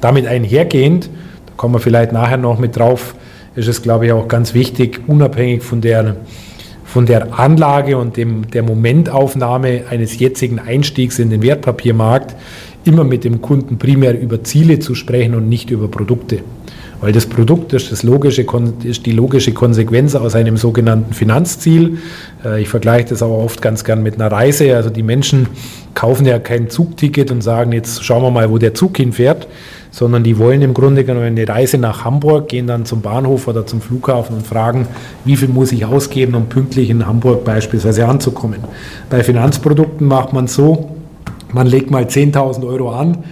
Damit 0.00 0.26
einhergehend, 0.26 1.10
da 1.44 1.52
kommen 1.58 1.74
wir 1.74 1.80
vielleicht 1.80 2.12
nachher 2.12 2.38
noch 2.38 2.58
mit 2.58 2.76
drauf, 2.76 3.14
ist 3.54 3.68
es, 3.68 3.82
glaube 3.82 4.06
ich, 4.06 4.12
auch 4.12 4.26
ganz 4.26 4.54
wichtig, 4.54 5.02
unabhängig 5.06 5.62
von 5.62 5.82
der, 5.82 6.16
von 6.86 7.04
der 7.04 7.38
Anlage 7.38 7.98
und 7.98 8.16
dem, 8.16 8.50
der 8.50 8.62
Momentaufnahme 8.62 9.82
eines 9.90 10.18
jetzigen 10.18 10.58
Einstiegs 10.58 11.18
in 11.18 11.28
den 11.28 11.42
Wertpapiermarkt, 11.42 12.34
immer 12.84 13.04
mit 13.04 13.24
dem 13.24 13.40
Kunden 13.40 13.78
primär 13.78 14.20
über 14.20 14.42
Ziele 14.44 14.78
zu 14.78 14.94
sprechen 14.94 15.34
und 15.34 15.48
nicht 15.48 15.70
über 15.70 15.88
Produkte. 15.88 16.40
Weil 17.02 17.10
das 17.12 17.26
Produkt 17.26 17.72
ist, 17.72 17.90
das 17.90 18.04
logische, 18.04 18.46
ist 18.84 19.06
die 19.06 19.10
logische 19.10 19.52
Konsequenz 19.52 20.14
aus 20.14 20.36
einem 20.36 20.56
sogenannten 20.56 21.12
Finanzziel. 21.14 21.98
Äh, 22.44 22.62
ich 22.62 22.68
vergleiche 22.68 23.08
das 23.08 23.24
aber 23.24 23.38
oft 23.38 23.60
ganz 23.60 23.82
gern 23.82 24.04
mit 24.04 24.14
einer 24.14 24.30
Reise. 24.30 24.76
Also 24.76 24.88
die 24.88 25.02
Menschen 25.02 25.48
kaufen 25.94 26.26
ja 26.26 26.38
kein 26.38 26.70
Zugticket 26.70 27.32
und 27.32 27.42
sagen, 27.42 27.72
jetzt 27.72 28.04
schauen 28.04 28.22
wir 28.22 28.30
mal, 28.30 28.50
wo 28.50 28.58
der 28.58 28.74
Zug 28.74 28.96
hinfährt, 28.96 29.48
sondern 29.90 30.22
die 30.22 30.38
wollen 30.38 30.62
im 30.62 30.74
Grunde 30.74 31.02
genommen 31.02 31.26
eine 31.26 31.48
Reise 31.48 31.76
nach 31.76 32.04
Hamburg, 32.04 32.48
gehen 32.48 32.68
dann 32.68 32.84
zum 32.84 33.00
Bahnhof 33.00 33.48
oder 33.48 33.66
zum 33.66 33.80
Flughafen 33.80 34.36
und 34.36 34.46
fragen, 34.46 34.86
wie 35.24 35.36
viel 35.36 35.48
muss 35.48 35.72
ich 35.72 35.84
ausgeben, 35.84 36.36
um 36.36 36.46
pünktlich 36.46 36.88
in 36.88 37.04
Hamburg 37.04 37.44
beispielsweise 37.44 38.06
anzukommen. 38.06 38.60
Bei 39.10 39.24
Finanzprodukten 39.24 40.06
macht 40.06 40.32
man 40.32 40.46
so, 40.46 41.01
man 41.52 41.66
legt 41.66 41.90
mal 41.90 42.04
10.000 42.04 42.66
Euro 42.66 42.90
an, 42.90 43.24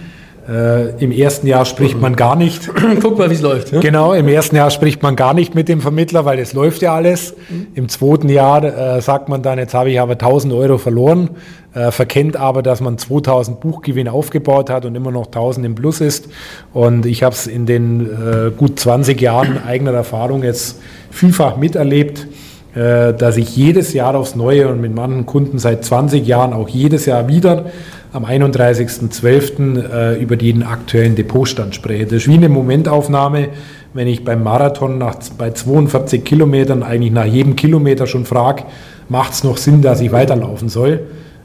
äh, 0.49 0.89
Im 1.03 1.11
ersten 1.11 1.45
Jahr 1.45 1.65
spricht 1.65 2.01
man 2.01 2.15
gar 2.15 2.35
nicht. 2.35 2.69
Guck 3.01 3.17
mal, 3.17 3.29
wie 3.29 3.35
es 3.35 3.41
läuft. 3.41 3.71
Ja? 3.71 3.79
Genau, 3.79 4.13
im 4.13 4.27
ersten 4.27 4.55
Jahr 4.55 4.71
spricht 4.71 5.03
man 5.03 5.15
gar 5.15 5.35
nicht 5.35 5.53
mit 5.53 5.69
dem 5.69 5.81
Vermittler, 5.81 6.25
weil 6.25 6.39
es 6.39 6.53
läuft 6.53 6.81
ja 6.81 6.95
alles. 6.95 7.35
Mhm. 7.49 7.67
Im 7.75 7.89
zweiten 7.89 8.27
Jahr 8.27 8.63
äh, 8.63 9.01
sagt 9.01 9.29
man 9.29 9.43
dann, 9.43 9.59
jetzt 9.59 9.75
habe 9.75 9.91
ich 9.91 9.99
aber 9.99 10.13
1000 10.13 10.51
Euro 10.53 10.79
verloren, 10.79 11.29
äh, 11.75 11.91
verkennt 11.91 12.37
aber, 12.37 12.63
dass 12.63 12.81
man 12.81 12.97
2000 12.97 13.59
Buchgewinn 13.59 14.07
aufgebaut 14.07 14.71
hat 14.71 14.85
und 14.85 14.95
immer 14.95 15.11
noch 15.11 15.27
1000 15.27 15.65
im 15.65 15.75
Plus 15.75 16.01
ist. 16.01 16.27
Und 16.73 17.05
ich 17.05 17.21
habe 17.21 17.35
es 17.35 17.45
in 17.45 17.67
den 17.67 18.01
äh, 18.01 18.51
gut 18.51 18.79
20 18.79 19.21
Jahren 19.21 19.63
eigener 19.63 19.93
Erfahrung 19.93 20.43
jetzt 20.43 20.79
vielfach 21.11 21.57
miterlebt 21.57 22.27
äh, 22.73 23.13
dass 23.13 23.35
ich 23.35 23.57
jedes 23.57 23.91
Jahr 23.91 24.15
aufs 24.15 24.35
Neue 24.37 24.69
und 24.69 24.79
mit 24.79 24.95
manchen 24.95 25.25
Kunden 25.25 25.59
seit 25.59 25.83
20 25.83 26.25
Jahren 26.25 26.53
auch 26.53 26.69
jedes 26.69 27.05
Jahr 27.05 27.27
wieder 27.27 27.65
am 28.13 28.25
31.12. 28.25 29.89
Äh, 29.91 30.21
über 30.21 30.35
den 30.35 30.63
aktuellen 30.63 31.15
Depotstand 31.15 31.75
spreche. 31.75 32.05
Das 32.05 32.13
ist 32.13 32.27
wie 32.27 32.33
eine 32.33 32.49
Momentaufnahme, 32.49 33.49
wenn 33.93 34.07
ich 34.07 34.23
beim 34.23 34.43
Marathon 34.43 34.97
nach, 34.97 35.15
bei 35.37 35.51
42 35.51 36.23
Kilometern 36.23 36.83
eigentlich 36.83 37.11
nach 37.11 37.25
jedem 37.25 37.55
Kilometer 37.55 38.07
schon 38.07 38.25
frage, 38.25 38.63
macht 39.09 39.33
es 39.33 39.43
noch 39.43 39.57
Sinn, 39.57 39.81
dass 39.81 40.01
ich 40.01 40.11
weiterlaufen 40.11 40.69
soll? 40.69 41.01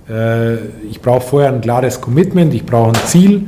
Äh, 0.08 0.56
ich 0.90 1.00
brauche 1.00 1.22
vorher 1.22 1.52
ein 1.52 1.60
klares 1.60 2.00
Commitment, 2.00 2.54
ich 2.54 2.64
brauche 2.64 2.88
ein 2.88 3.06
Ziel 3.06 3.46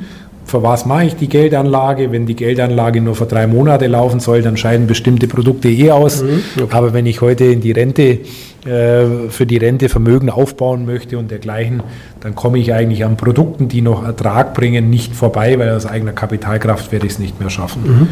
für 0.49 0.63
was 0.63 0.87
mache 0.87 1.05
ich 1.05 1.17
die 1.17 1.29
Geldanlage? 1.29 2.11
Wenn 2.11 2.27
die 2.27 2.35
Geldanlage 2.35 3.01
nur 3.01 3.15
für 3.15 3.27
drei 3.27 3.47
Monate 3.47 3.87
laufen 3.87 4.19
soll, 4.19 4.43
dann 4.43 4.57
scheiden 4.57 4.87
bestimmte 4.87 5.29
Produkte 5.29 5.69
eh 5.69 5.91
aus. 5.91 6.23
Mhm, 6.23 6.43
okay. 6.63 6.77
Aber 6.77 6.93
wenn 6.95 7.07
ich 7.07 7.21
heute 7.21 7.45
in 7.45 7.61
die 7.61 7.73
Rente, 7.73 8.03
äh, 8.03 9.29
für 9.29 9.47
die 9.47 9.59
Rente 9.59 9.89
Vermögen 9.89 10.31
aufbauen 10.31 10.87
möchte 10.87 11.19
und 11.19 11.31
dergleichen, 11.31 11.83
dann 12.21 12.35
komme 12.35 12.59
ich 12.59 12.73
eigentlich 12.73 13.05
an 13.05 13.17
Produkten, 13.17 13.69
die 13.69 13.83
noch 13.83 14.03
Ertrag 14.03 14.55
bringen, 14.55 14.89
nicht 14.89 15.15
vorbei, 15.15 15.59
weil 15.59 15.71
aus 15.71 15.85
eigener 15.85 16.13
Kapitalkraft 16.13 16.91
werde 16.93 17.07
ich 17.07 17.13
es 17.13 17.19
nicht 17.19 17.39
mehr 17.41 17.51
schaffen. 17.51 17.83
Mhm. 17.83 18.09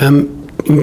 Ähm 0.00 0.26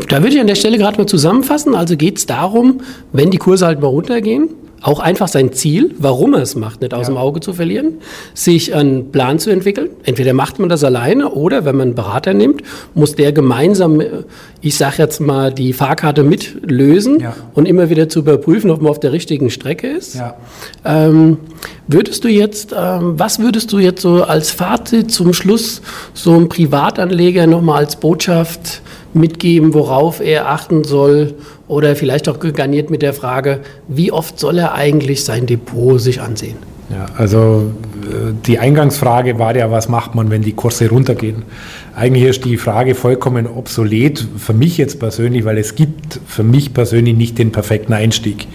da 0.10 0.22
würde 0.22 0.36
ich 0.36 0.39
an 0.39 0.48
der 0.48 0.55
Stelle 0.55 0.77
gerade 0.77 0.98
mal 0.98 1.08
zusammenfassen. 1.08 1.74
Also 1.74 1.98
geht 1.98 2.17
es 2.17 2.25
darum, 2.27 2.81
wenn 3.13 3.31
die 3.31 3.38
Kurse 3.38 3.65
halt 3.65 3.81
mal 3.81 3.88
runtergehen, 3.88 4.50
auch 4.81 5.00
einfach 5.00 5.27
sein 5.27 5.53
Ziel, 5.53 5.93
warum 6.00 6.33
er 6.33 6.41
es 6.41 6.55
macht, 6.55 6.81
nicht 6.81 6.93
aus 6.93 7.07
ja. 7.07 7.13
dem 7.13 7.17
Auge 7.17 7.39
zu 7.39 7.53
verlieren, 7.53 8.00
sich 8.33 8.73
einen 8.73 9.11
Plan 9.11 9.38
zu 9.38 9.51
entwickeln. 9.51 9.89
Entweder 10.03 10.33
macht 10.33 10.57
man 10.57 10.69
das 10.69 10.83
alleine 10.83 11.29
oder 11.29 11.65
wenn 11.65 11.75
man 11.75 11.89
einen 11.89 11.95
Berater 11.95 12.33
nimmt, 12.33 12.63
muss 12.95 13.13
der 13.13 13.31
gemeinsam, 13.31 14.01
ich 14.61 14.75
sage 14.75 14.95
jetzt 14.97 15.19
mal, 15.19 15.53
die 15.53 15.73
Fahrkarte 15.73 16.23
mitlösen 16.23 17.19
ja. 17.19 17.35
und 17.53 17.67
immer 17.67 17.89
wieder 17.91 18.09
zu 18.09 18.19
überprüfen, 18.19 18.71
ob 18.71 18.81
man 18.81 18.89
auf 18.89 19.00
der 19.00 19.11
richtigen 19.11 19.51
Strecke 19.51 19.88
ist. 19.88 20.15
Ja. 20.15 20.35
Ähm, 20.83 21.38
würdest 21.88 22.23
du 22.23 22.27
jetzt, 22.27 22.73
ähm, 22.75 23.19
was 23.19 23.38
würdest 23.38 23.71
du 23.71 23.77
jetzt 23.77 24.01
so 24.01 24.23
als 24.23 24.50
Fazit 24.50 25.11
zum 25.11 25.33
Schluss 25.33 25.81
so 26.15 26.33
einem 26.33 26.50
Privatanleger 26.50 27.45
nochmal 27.45 27.83
als 27.83 27.97
Botschaft 27.97 28.81
mitgeben, 29.13 29.74
worauf 29.74 30.20
er 30.22 30.50
achten 30.50 30.84
soll, 30.84 31.34
oder 31.68 31.96
vielleicht 31.96 32.27
auch 32.27 32.39
garniert 32.39 32.89
mit 32.89 33.01
der 33.01 33.13
Frage, 33.13 33.60
wie 33.88 34.12
oft 34.12 34.39
soll 34.39 34.58
er 34.58 34.74
eigentlich 34.74 35.24
sein 35.24 35.46
Depot 35.46 36.00
sich 36.01 36.22
ansehen? 36.22 36.58
Ja, 36.91 37.06
also 37.18 37.72
äh, 38.03 38.34
die 38.46 38.60
Eingangsfrage 38.60 39.39
war 39.39 39.56
ja, 39.56 39.72
was 39.72 39.88
macht 39.88 40.13
man, 40.13 40.30
wenn 40.30 40.41
die 40.41 40.51
Kurse 40.51 40.89
runtergehen? 40.89 41.44
Eigentlich 41.96 42.25
ist 42.25 42.44
die 42.44 42.58
Frage 42.58 42.96
vollkommen 42.96 43.48
obsolet 43.48 44.27
für 44.38 44.53
mich 44.53 44.77
jetzt 44.77 45.00
persönlich, 45.00 45.46
weil 45.46 45.58
es 45.58 45.75
gibt 45.75 46.20
für 46.27 46.44
mich 46.44 46.74
persönlich 46.74 47.15
nicht 47.15 47.38
den 47.38 47.53
perfekten 47.53 47.94
Einstieg. 47.94 48.48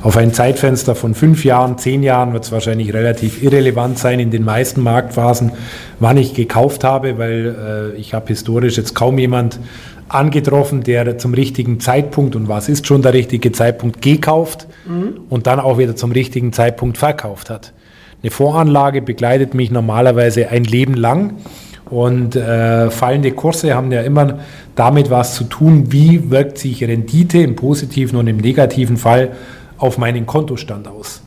Auf 0.00 0.16
ein 0.16 0.32
Zeitfenster 0.32 0.94
von 0.94 1.14
fünf 1.14 1.44
Jahren, 1.44 1.76
zehn 1.76 2.02
Jahren 2.02 2.32
wird 2.32 2.44
es 2.44 2.52
wahrscheinlich 2.52 2.94
relativ 2.94 3.42
irrelevant 3.42 3.98
sein 3.98 4.20
in 4.20 4.30
den 4.30 4.44
meisten 4.44 4.82
Marktphasen, 4.82 5.52
wann 6.00 6.16
ich 6.16 6.32
gekauft 6.32 6.84
habe, 6.84 7.18
weil 7.18 7.92
äh, 7.94 8.00
ich 8.00 8.14
habe 8.14 8.28
historisch 8.28 8.78
jetzt 8.78 8.94
kaum 8.94 9.18
jemand 9.18 9.58
angetroffen, 10.08 10.82
der 10.82 11.18
zum 11.18 11.34
richtigen 11.34 11.80
Zeitpunkt, 11.80 12.36
und 12.36 12.48
was 12.48 12.68
ist 12.68 12.86
schon 12.86 13.02
der 13.02 13.14
richtige 13.14 13.52
Zeitpunkt, 13.52 14.02
gekauft 14.02 14.66
mhm. 14.86 15.20
und 15.28 15.46
dann 15.46 15.60
auch 15.60 15.78
wieder 15.78 15.96
zum 15.96 16.12
richtigen 16.12 16.52
Zeitpunkt 16.52 16.98
verkauft 16.98 17.50
hat. 17.50 17.72
Eine 18.22 18.30
Voranlage 18.30 19.02
begleitet 19.02 19.54
mich 19.54 19.70
normalerweise 19.70 20.48
ein 20.48 20.64
Leben 20.64 20.94
lang 20.94 21.34
und 21.86 22.36
äh, 22.36 22.90
fallende 22.90 23.32
Kurse 23.32 23.74
haben 23.74 23.90
ja 23.92 24.02
immer 24.02 24.38
damit 24.76 25.10
was 25.10 25.34
zu 25.34 25.44
tun, 25.44 25.92
wie 25.92 26.30
wirkt 26.30 26.56
sich 26.56 26.82
Rendite 26.84 27.38
im 27.38 27.56
positiven 27.56 28.18
und 28.18 28.28
im 28.28 28.38
negativen 28.38 28.96
Fall 28.96 29.32
auf 29.76 29.98
meinen 29.98 30.24
Kontostand 30.24 30.88
aus. 30.88 31.22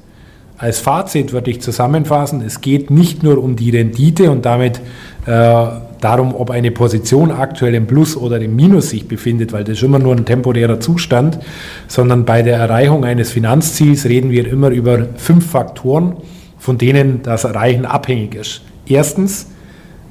Als 0.58 0.80
Fazit 0.80 1.34
würde 1.34 1.52
ich 1.52 1.62
zusammenfassen, 1.62 2.42
es 2.42 2.62
geht 2.62 2.90
nicht 2.90 3.24
nur 3.24 3.44
um 3.44 3.58
die 3.58 3.72
Rendite 3.72 4.32
und 4.32 4.46
damit 4.46 4.80
äh, 5.26 5.66
darum, 6.02 6.36
ob 6.36 6.50
eine 6.50 6.72
Position 6.72 7.32
aktuell 7.32 7.76
im 7.76 7.88
Plus 7.88 8.16
oder 8.16 8.40
im 8.40 8.56
Minus 8.56 8.90
sich 8.90 9.08
befindet, 9.08 9.54
weil 9.54 9.64
das 9.64 9.78
ist 9.78 9.84
immer 9.84 10.00
nur 10.00 10.16
ein 10.16 10.26
temporärer 10.26 10.80
Zustand, 10.80 11.40
sondern 11.88 12.26
bei 12.26 12.42
der 12.42 12.58
Erreichung 12.58 13.06
eines 13.06 13.32
Finanzziels 13.32 14.06
reden 14.06 14.32
wir 14.32 14.48
immer 14.48 14.70
über 14.70 15.08
fünf 15.18 15.50
Faktoren, 15.50 16.18
von 16.58 16.78
denen 16.78 17.22
das 17.24 17.44
Erreichen 17.44 17.86
abhängig 17.86 18.36
ist. 18.36 18.62
Erstens, 18.88 19.48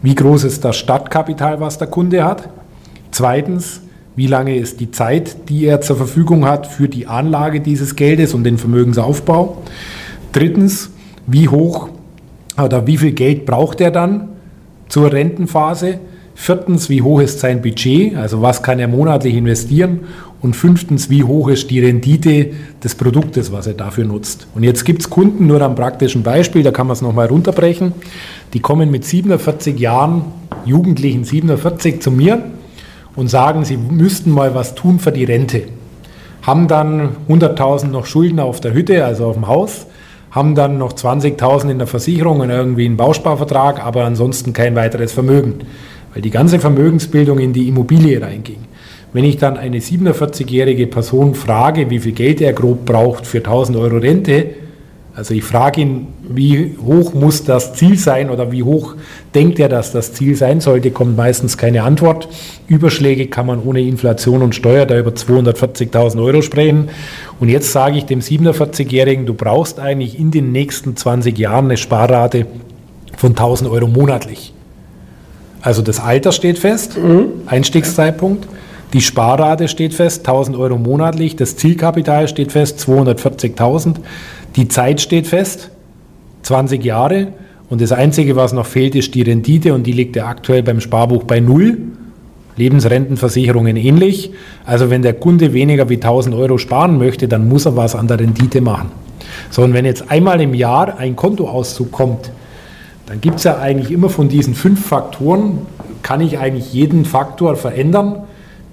wie 0.03 0.15
groß 0.15 0.45
ist 0.45 0.65
das 0.65 0.77
Stadtkapital, 0.77 1.61
was 1.61 1.79
der 1.79 1.89
Kunde 1.89 2.25
hat? 2.25 2.49
Zweitens, 3.11 3.81
wie 4.17 4.27
lange 4.27 4.57
ist 4.57 4.81
die 4.81 4.91
Zeit, 4.91 5.49
die 5.49 5.65
er 5.65 5.81
zur 5.81 5.97
Verfügung 5.97 6.45
hat 6.45 6.67
für 6.67 6.89
die 6.89 7.07
Anlage 7.07 7.61
dieses 7.61 7.97
Geldes 7.97 8.35
und 8.35 8.45
den 8.45 8.59
Vermögensaufbau? 8.59 9.63
Drittens, 10.33 10.91
wie 11.27 11.49
hoch 11.49 11.89
oder 12.63 12.87
wie 12.87 12.97
viel 12.97 13.13
Geld 13.13 13.47
braucht 13.47 13.81
er 13.81 13.91
dann, 13.91 14.29
zur 14.89 15.13
Rentenphase. 15.13 15.99
Viertens, 16.35 16.89
wie 16.89 17.03
hoch 17.03 17.21
ist 17.21 17.39
sein 17.39 17.63
Budget, 17.63 18.17
also 18.17 18.43
was 18.43 18.63
kann 18.63 18.81
er 18.81 18.89
monatlich 18.89 19.35
investieren. 19.35 20.01
Und 20.41 20.55
fünftens, 20.55 21.09
wie 21.09 21.25
hoch 21.25 21.49
ist 21.49 21.71
die 21.71 21.81
Rendite 21.81 22.51
des 22.83 22.95
Produktes, 22.97 23.51
was 23.51 23.67
er 23.67 23.73
dafür 23.73 24.05
nutzt. 24.05 24.47
Und 24.55 24.63
jetzt 24.63 24.85
gibt 24.85 25.01
es 25.01 25.09
Kunden, 25.09 25.47
nur 25.47 25.63
am 25.63 25.75
praktischen 25.75 26.23
Beispiel, 26.23 26.63
da 26.63 26.71
kann 26.71 26.87
man 26.87 26.93
es 26.93 27.01
nochmal 27.01 27.29
runterbrechen, 27.29 27.93
die 28.53 28.61
kommen 28.61 28.91
mit 28.91 29.07
47 29.07 29.79
Jahren, 29.79 30.27
Jugendlichen 30.67 31.25
47 31.25 32.03
zu 32.03 32.11
mir 32.11 32.43
und 33.17 33.29
sagen, 33.29 33.65
sie 33.65 33.79
müssten 33.79 34.31
mal 34.31 34.55
was 34.55 34.75
tun 34.75 34.99
für 34.99 35.13
die 35.13 35.25
Rente. 35.25 35.63
Haben 36.43 36.69
dann 36.69 37.17
100.000 37.29 37.87
noch 37.87 38.05
Schulden 38.05 38.39
auf 38.39 38.61
der 38.61 38.75
Hütte, 38.75 39.05
also 39.05 39.27
auf 39.27 39.35
dem 39.35 39.47
Haus, 39.47 39.87
haben 40.35 40.57
dann 40.57 40.79
noch 40.79 40.95
20.000 40.95 41.71
in 41.71 41.79
der 41.79 41.87
Versicherung 41.87 42.41
und 42.41 42.51
irgendwie 42.51 42.87
einen 42.87 42.97
Bausparvertrag, 42.97 43.85
aber 43.85 44.05
ansonsten 44.05 44.53
kein 44.53 44.75
weiteres 44.75 45.13
Vermögen, 45.13 45.61
weil 46.13 46.23
die 46.23 46.31
ganze 46.31 46.59
Vermögensbildung 46.59 47.39
in 47.39 47.53
die 47.53 47.69
Immobilie 47.69 48.21
reinging. 48.21 48.65
Wenn 49.13 49.25
ich 49.25 49.37
dann 49.37 49.57
eine 49.57 49.79
47-jährige 49.79 50.89
Person 50.89 51.37
frage, 51.37 51.89
wie 51.89 52.01
viel 52.01 52.13
Geld 52.13 52.41
er 52.41 52.53
grob 52.53 52.85
braucht 52.85 53.29
für 53.29 53.39
1000 53.39 53.79
Euro 53.79 53.99
Rente, 53.99 54.47
Also 55.17 55.33
ich 55.33 55.45
frage 55.45 55.81
ihn, 55.81 56.09
wie 56.29 56.77
hoch 56.85 57.15
muss 57.15 57.45
das 57.45 57.75
Ziel 57.75 57.97
sein 57.97 58.31
oder 58.31 58.51
wie 58.51 58.65
hoch 58.65 58.97
denkt 59.33 59.61
er, 59.61 59.69
dass 59.69 59.93
das 59.93 60.13
Ziel 60.13 60.35
sein 60.35 60.61
sollte, 60.61 60.91
kommt 60.91 61.17
meistens 61.17 61.57
keine 61.57 61.85
Antwort. 61.85 62.29
Überschläge 62.67 63.29
kann 63.29 63.47
man 63.47 63.63
ohne 63.63 63.81
Inflation 63.81 64.43
und 64.43 64.57
Steuer 64.57 64.87
da 64.87 64.99
über 64.99 65.13
240.000 65.13 66.21
Euro 66.21 66.43
sprechen. 66.43 66.89
Und 67.39 67.49
jetzt 67.49 67.71
sage 67.71 67.97
ich 67.97 68.07
dem 68.07 68.21
47-Jährigen, 68.21 69.25
du 69.25 69.35
brauchst 69.35 69.79
eigentlich 69.79 70.19
in 70.19 70.33
den 70.33 70.51
nächsten 70.51 70.97
20 70.97 71.39
Jahren 71.39 71.67
eine 71.67 71.77
Sparrate 71.77 72.47
von 73.17 73.31
1000 73.31 73.71
Euro 73.71 73.87
monatlich. 73.87 74.53
Also 75.63 75.81
das 75.81 76.01
Alter 76.01 76.33
steht 76.33 76.59
fest, 76.59 76.99
mhm. 76.99 77.27
Einstiegszeitpunkt. 77.47 78.49
Die 78.93 79.01
Sparrate 79.01 79.67
steht 79.69 79.95
fest, 79.95 80.21
1000 80.27 80.57
Euro 80.57 80.77
monatlich. 80.77 81.37
Das 81.37 81.57
Zielkapital 81.57 82.29
steht 82.29 82.53
fest, 82.53 82.79
240.000. 82.87 83.97
Die 84.57 84.69
Zeit 84.69 85.01
steht 85.01 85.27
fest, 85.27 85.71
20 86.43 86.85
Jahre. 86.85 87.29
Und 87.71 87.81
das 87.81 87.93
Einzige, 87.93 88.37
was 88.37 88.53
noch 88.53 88.67
fehlt, 88.67 88.95
ist 88.95 89.15
die 89.15 89.23
Rendite 89.23 89.75
und 89.75 89.85
die 89.85 89.93
liegt 89.93 90.17
ja 90.17 90.27
aktuell 90.27 90.63
beim 90.63 90.81
Sparbuch 90.81 91.25
bei 91.25 91.41
null. 91.41 91.79
Lebensrentenversicherungen 92.57 93.77
ähnlich. 93.77 94.31
Also 94.65 94.89
wenn 94.89 95.03
der 95.03 95.15
Kunde 95.15 95.53
weniger 95.53 95.89
wie 95.89 95.95
1000 95.95 96.37
Euro 96.37 96.57
sparen 96.59 96.99
möchte, 96.99 97.27
dann 97.27 97.49
muss 97.49 97.67
er 97.67 97.77
was 97.77 97.97
an 97.97 98.07
der 98.07 98.21
Rendite 98.21 98.61
machen. 98.61 98.93
So, 99.51 99.63
und 99.63 99.73
wenn 99.75 99.85
jetzt 99.85 100.09
einmal 100.11 100.41
im 100.41 100.55
Jahr 100.55 100.99
ein 100.99 101.17
Kontoauszug 101.17 101.91
kommt, 101.91 102.31
dann 103.07 103.21
gibt 103.21 103.39
es 103.39 103.45
ja 103.45 103.59
eigentlich 103.59 103.91
immer 103.91 104.09
von 104.09 104.29
diesen 104.29 104.55
fünf 104.55 104.87
Faktoren, 104.87 105.67
kann 106.03 106.21
ich 106.21 106.39
eigentlich 106.39 106.73
jeden 106.73 107.05
Faktor 107.05 107.57
verändern 107.57 108.23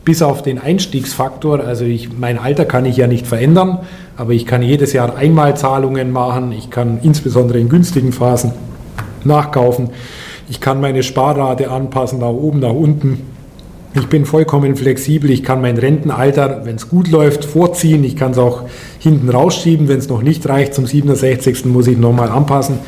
bis 0.04 0.22
auf 0.22 0.42
den 0.42 0.60
Einstiegsfaktor, 0.60 1.60
also 1.60 1.86
ich, 1.86 2.18
mein 2.18 2.40
Alter 2.40 2.66
kann 2.66 2.86
ich 2.86 2.98
ja 2.98 3.08
nicht 3.08 3.28
verändern, 3.28 3.80
aber 4.18 4.34
ich 4.34 4.46
kann 4.46 4.62
jedes 4.62 4.94
Jahr 4.94 5.16
Einmalzahlungen 5.16 6.12
machen, 6.12 6.52
ich 6.52 6.70
kann 6.70 7.00
insbesondere 7.04 7.60
in 7.60 7.70
günstigen 7.70 8.12
Phasen 8.12 8.54
nachkaufen, 9.24 9.92
ich 10.50 10.60
kann 10.60 10.82
meine 10.82 11.04
Sparrate 11.04 11.70
anpassen, 11.70 12.20
nach 12.20 12.30
oben, 12.30 12.60
nach 12.60 12.74
unten. 12.74 13.31
Ich 13.94 14.08
bin 14.08 14.26
vollkommen 14.26 14.78
flexibel, 14.78 15.30
ich 15.30 15.44
kann 15.44 15.60
mein 15.60 15.78
Rentenalter, 15.78 16.62
wenn 16.64 16.78
es 16.78 16.88
gut 16.88 17.10
läuft, 17.10 17.44
vorziehen, 17.44 18.06
ich 18.06 18.16
kann 18.16 18.32
es 18.32 18.38
auch 18.38 18.64
hinten 19.00 19.28
rausschieben, 19.28 19.90
wenn 19.90 20.00
es 20.00 20.08
noch 20.08 20.22
nicht 20.22 20.48
reicht, 20.48 20.74
zum 20.74 20.86
67. 20.86 21.66
muss 21.66 21.88
ich 21.88 21.98
nochmal 21.98 22.30
anpassen. 22.30 22.80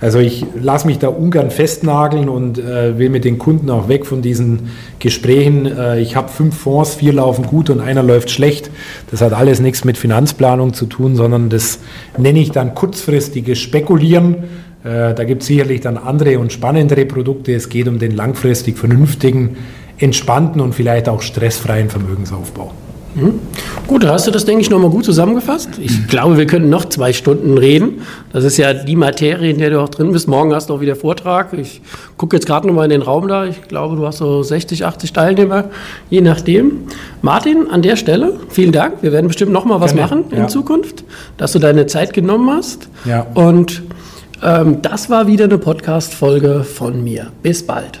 Also 0.00 0.20
ich 0.20 0.46
lasse 0.60 0.86
mich 0.86 1.00
da 1.00 1.08
ungern 1.08 1.50
festnageln 1.50 2.28
und 2.28 2.58
äh, 2.58 2.96
will 2.96 3.10
mit 3.10 3.24
den 3.24 3.38
Kunden 3.38 3.70
auch 3.70 3.88
weg 3.88 4.06
von 4.06 4.22
diesen 4.22 4.70
Gesprächen. 5.00 5.66
Äh, 5.66 6.00
ich 6.00 6.14
habe 6.14 6.28
fünf 6.28 6.56
Fonds, 6.56 6.94
vier 6.94 7.12
laufen 7.12 7.44
gut 7.44 7.68
und 7.68 7.80
einer 7.80 8.04
läuft 8.04 8.30
schlecht. 8.30 8.70
Das 9.10 9.20
hat 9.20 9.32
alles 9.32 9.58
nichts 9.58 9.84
mit 9.84 9.98
Finanzplanung 9.98 10.74
zu 10.74 10.86
tun, 10.86 11.16
sondern 11.16 11.48
das 11.48 11.80
nenne 12.16 12.38
ich 12.38 12.52
dann 12.52 12.76
kurzfristiges 12.76 13.58
Spekulieren. 13.58 14.44
Äh, 14.84 15.14
da 15.14 15.24
gibt 15.24 15.42
es 15.42 15.48
sicherlich 15.48 15.80
dann 15.80 15.96
andere 15.96 16.38
und 16.38 16.52
spannendere 16.52 17.04
Produkte. 17.04 17.52
Es 17.52 17.68
geht 17.68 17.88
um 17.88 17.98
den 17.98 18.12
langfristig 18.12 18.78
vernünftigen, 18.78 19.56
entspannten 20.02 20.60
und 20.60 20.74
vielleicht 20.74 21.08
auch 21.08 21.22
stressfreien 21.22 21.88
Vermögensaufbau. 21.88 22.72
Mhm. 23.14 23.40
Gut, 23.86 24.06
hast 24.06 24.26
du 24.26 24.30
das, 24.30 24.44
denke 24.44 24.62
ich, 24.62 24.70
nochmal 24.70 24.90
gut 24.90 25.04
zusammengefasst. 25.04 25.70
Ich 25.78 26.06
glaube, 26.08 26.38
wir 26.38 26.46
können 26.46 26.70
noch 26.70 26.86
zwei 26.86 27.12
Stunden 27.12 27.58
reden. 27.58 28.02
Das 28.32 28.44
ist 28.44 28.56
ja 28.56 28.72
die 28.72 28.96
Materie, 28.96 29.50
in 29.50 29.58
der 29.58 29.70
du 29.70 29.80
auch 29.80 29.90
drin 29.90 30.12
bist. 30.12 30.28
Morgen 30.28 30.54
hast 30.54 30.70
du 30.70 30.74
auch 30.74 30.80
wieder 30.80 30.96
Vortrag. 30.96 31.52
Ich 31.52 31.82
gucke 32.16 32.36
jetzt 32.36 32.46
gerade 32.46 32.66
nochmal 32.66 32.84
in 32.84 32.90
den 32.90 33.02
Raum 33.02 33.28
da. 33.28 33.44
Ich 33.44 33.62
glaube, 33.68 33.96
du 33.96 34.06
hast 34.06 34.18
so 34.18 34.42
60, 34.42 34.86
80 34.86 35.12
Teilnehmer, 35.12 35.64
je 36.08 36.22
nachdem. 36.22 36.84
Martin, 37.20 37.66
an 37.70 37.82
der 37.82 37.96
Stelle, 37.96 38.38
vielen 38.48 38.72
Dank. 38.72 39.02
Wir 39.02 39.12
werden 39.12 39.26
bestimmt 39.26 39.52
nochmal 39.52 39.80
was 39.80 39.94
Gerne. 39.94 40.02
machen 40.02 40.24
in 40.30 40.38
ja. 40.38 40.48
Zukunft, 40.48 41.04
dass 41.36 41.52
du 41.52 41.58
deine 41.58 41.86
Zeit 41.86 42.14
genommen 42.14 42.48
hast. 42.50 42.88
Ja. 43.04 43.26
Und 43.34 43.82
ähm, 44.42 44.80
das 44.80 45.10
war 45.10 45.26
wieder 45.26 45.44
eine 45.44 45.58
Podcast-Folge 45.58 46.64
von 46.64 47.04
mir. 47.04 47.26
Bis 47.42 47.66
bald. 47.66 48.00